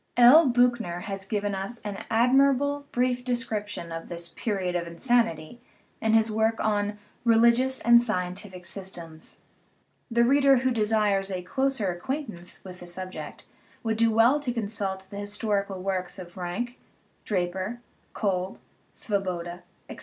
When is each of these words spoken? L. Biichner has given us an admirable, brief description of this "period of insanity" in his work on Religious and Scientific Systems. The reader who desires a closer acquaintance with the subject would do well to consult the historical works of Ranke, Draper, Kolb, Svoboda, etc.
L. 0.17 0.49
Biichner 0.49 1.03
has 1.03 1.27
given 1.27 1.53
us 1.53 1.77
an 1.81 1.99
admirable, 2.09 2.87
brief 2.91 3.23
description 3.23 3.91
of 3.91 4.09
this 4.09 4.29
"period 4.29 4.75
of 4.75 4.87
insanity" 4.87 5.61
in 6.01 6.15
his 6.15 6.31
work 6.31 6.55
on 6.59 6.97
Religious 7.23 7.79
and 7.81 8.01
Scientific 8.01 8.65
Systems. 8.65 9.41
The 10.09 10.23
reader 10.25 10.57
who 10.57 10.71
desires 10.71 11.29
a 11.29 11.43
closer 11.43 11.91
acquaintance 11.91 12.63
with 12.63 12.79
the 12.79 12.87
subject 12.87 13.45
would 13.83 13.97
do 13.97 14.09
well 14.09 14.39
to 14.39 14.51
consult 14.51 15.05
the 15.11 15.19
historical 15.19 15.83
works 15.83 16.17
of 16.17 16.35
Ranke, 16.35 16.79
Draper, 17.23 17.79
Kolb, 18.15 18.57
Svoboda, 18.95 19.61
etc. 19.87 19.99